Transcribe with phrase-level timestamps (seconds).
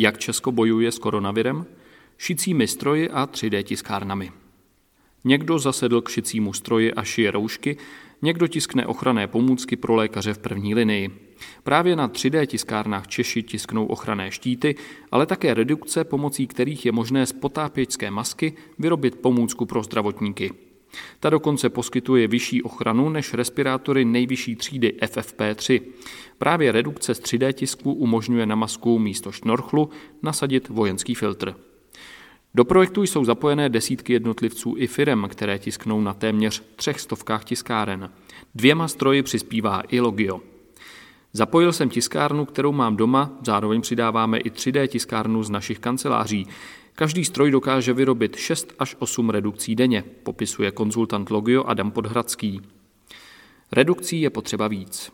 [0.00, 1.66] Jak Česko bojuje s koronavirem?
[2.18, 4.32] Šicími stroji a 3D tiskárnami.
[5.24, 7.76] Někdo zasedl k šicímu stroji a šije roušky,
[8.22, 11.34] někdo tiskne ochranné pomůcky pro lékaře v první linii.
[11.62, 14.74] Právě na 3D tiskárnách Češi tisknou ochranné štíty,
[15.12, 20.67] ale také redukce, pomocí kterých je možné z potápěčské masky vyrobit pomůcku pro zdravotníky.
[21.20, 25.80] Ta dokonce poskytuje vyšší ochranu než respirátory nejvyšší třídy FFP3.
[26.38, 29.90] Právě redukce z 3D tisku umožňuje na masku místo šnorchlu
[30.22, 31.54] nasadit vojenský filtr.
[32.54, 38.10] Do projektu jsou zapojené desítky jednotlivců i firem, které tisknou na téměř třech stovkách tiskáren.
[38.54, 40.40] Dvěma stroji přispívá i Logio.
[41.32, 46.46] Zapojil jsem tiskárnu, kterou mám doma, zároveň přidáváme i 3D tiskárnu z našich kanceláří.
[46.98, 52.60] Každý stroj dokáže vyrobit 6 až 8 redukcí denně, popisuje konzultant Logio Adam Podhradský.
[53.72, 55.12] Redukcí je potřeba víc.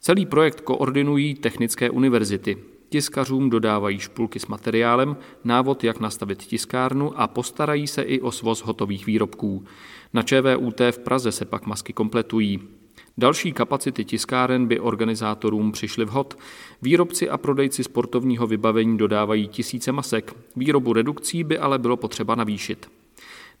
[0.00, 2.58] Celý projekt koordinují technické univerzity.
[2.88, 8.62] Tiskařům dodávají špulky s materiálem, návod, jak nastavit tiskárnu a postarají se i o svoz
[8.62, 9.64] hotových výrobků.
[10.12, 12.60] Na ČVUT v Praze se pak masky kompletují.
[13.18, 16.38] Další kapacity tiskáren by organizátorům přišly vhod.
[16.82, 20.34] Výrobci a prodejci sportovního vybavení dodávají tisíce masek.
[20.56, 22.90] Výrobu redukcí by ale bylo potřeba navýšit.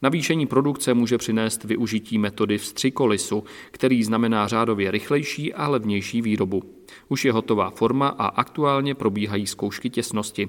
[0.02, 6.62] Navýšení produkce může přinést využití metody vstřikolisu, který znamená řádově rychlejší a levnější výrobu.
[7.08, 10.48] Už je hotová forma a aktuálně probíhají zkoušky těsnosti.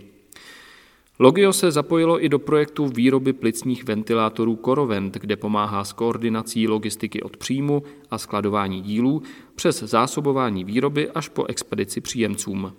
[1.21, 7.21] Logio se zapojilo i do projektu výroby plicních ventilátorů Corovent, kde pomáhá s koordinací logistiky
[7.21, 9.21] od příjmu a skladování dílů
[9.55, 12.73] přes zásobování výroby až po expedici příjemcům.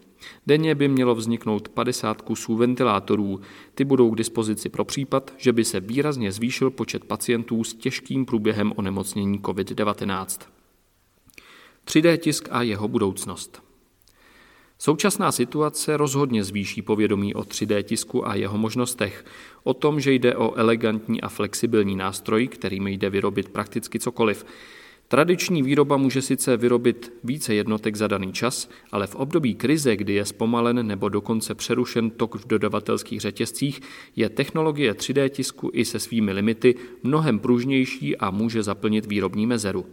[0.47, 3.41] Denně by mělo vzniknout 50 kusů ventilátorů.
[3.75, 8.27] Ty budou k dispozici pro případ, že by se výrazně zvýšil počet pacientů s těžkým
[8.27, 10.47] průběhem onemocnění COVID-19.
[11.87, 13.72] 3D tisk a jeho budoucnost.
[14.85, 19.25] Současná situace rozhodně zvýší povědomí o 3D tisku a jeho možnostech,
[19.65, 24.47] o tom, že jde o elegantní a flexibilní nástroj, kterým jde vyrobit prakticky cokoliv.
[25.09, 30.13] Tradiční výroba může sice vyrobit více jednotek za daný čas, ale v období krize, kdy
[30.13, 33.81] je zpomalen nebo dokonce přerušen tok v dodavatelských řetězcích,
[34.17, 39.87] je technologie 3D tisku i se svými limity mnohem pružnější a může zaplnit výrobní mezeru.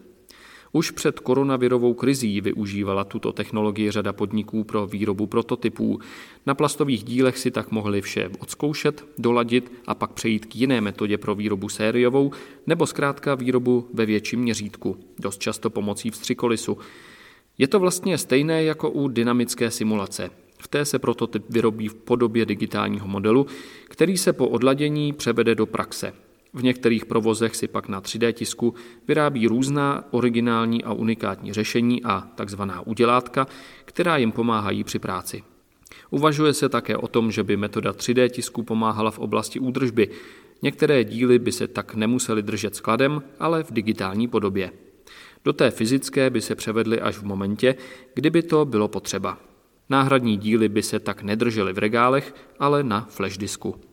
[0.71, 5.99] Už před koronavirovou krizí využívala tuto technologii řada podniků pro výrobu prototypů.
[6.45, 11.17] Na plastových dílech si tak mohli vše odzkoušet, doladit a pak přejít k jiné metodě
[11.17, 12.31] pro výrobu sériovou
[12.67, 16.77] nebo zkrátka výrobu ve větším měřítku, dost často pomocí vstřikolisu.
[17.57, 20.29] Je to vlastně stejné jako u dynamické simulace.
[20.57, 23.45] V té se prototyp vyrobí v podobě digitálního modelu,
[23.85, 26.13] který se po odladění převede do praxe.
[26.53, 28.73] V některých provozech si pak na 3D tisku
[29.07, 33.47] vyrábí různá originální a unikátní řešení a takzvaná udělátka,
[33.85, 35.43] která jim pomáhají při práci.
[36.09, 40.09] Uvažuje se také o tom, že by metoda 3D tisku pomáhala v oblasti údržby.
[40.61, 44.71] Některé díly by se tak nemusely držet skladem, ale v digitální podobě.
[45.45, 47.75] Do té fyzické by se převedly až v momentě,
[48.13, 49.37] kdyby to bylo potřeba.
[49.89, 53.88] Náhradní díly by se tak nedržely v regálech, ale na flash disku.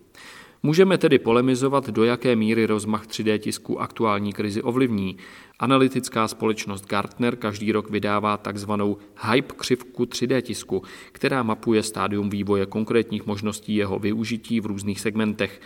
[0.63, 5.17] Můžeme tedy polemizovat, do jaké míry rozmach 3D tisku aktuální krizi ovlivní.
[5.59, 8.97] Analytická společnost Gartner každý rok vydává takzvanou
[9.31, 15.61] hype křivku 3D tisku, která mapuje stádium vývoje konkrétních možností jeho využití v různých segmentech.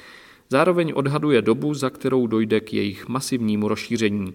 [0.48, 4.34] Zároveň odhaduje dobu, za kterou dojde k jejich masivnímu rozšíření.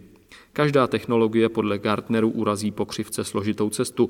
[0.53, 4.09] Každá technologie podle Gartneru urazí po křivce složitou cestu.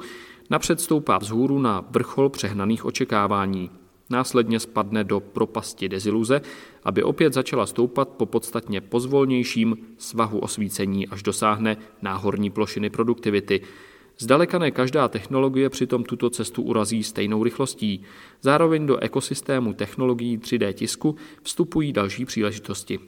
[0.50, 3.69] Napřed stoupá vzhůru na vrchol přehnaných očekávání.
[4.09, 6.41] Následně spadne do propasti deziluze,
[6.83, 13.61] aby opět začala stoupat po podstatně pozvolnějším svahu osvícení, až dosáhne náhorní plošiny produktivity.
[14.19, 18.03] Zdaleka ne každá technologie přitom tuto cestu urazí stejnou rychlostí.
[18.41, 22.99] Zároveň do ekosystému technologií 3D tisku vstupují další příležitosti.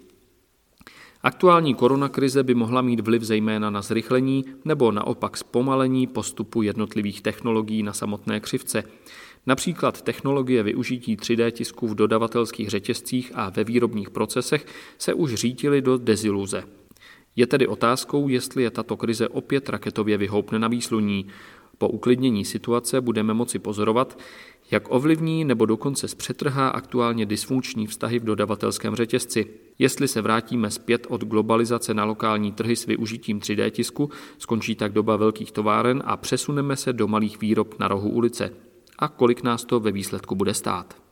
[1.21, 7.83] Aktuální koronakrize by mohla mít vliv zejména na zrychlení nebo naopak zpomalení postupu jednotlivých technologií
[7.83, 8.83] na samotné křivce.
[9.47, 14.65] Například technologie využití 3D tisku v dodavatelských řetězcích a ve výrobních procesech
[14.97, 16.63] se už řítily do deziluze.
[17.35, 21.27] Je tedy otázkou, jestli je tato krize opět raketově vyhoupne na výsluní.
[21.77, 24.19] Po uklidnění situace budeme moci pozorovat,
[24.71, 29.45] jak ovlivní nebo dokonce zpřetrhá aktuálně dysfunkční vztahy v dodavatelském řetězci.
[29.79, 34.93] Jestli se vrátíme zpět od globalizace na lokální trhy s využitím 3D tisku, skončí tak
[34.93, 38.66] doba velkých továren a přesuneme se do malých výrob na rohu ulice
[38.99, 41.06] a kolik nás to ve výsledku bude stát.